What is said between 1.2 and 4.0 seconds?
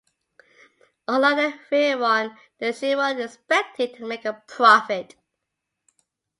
the Veyron, the Chiron is expected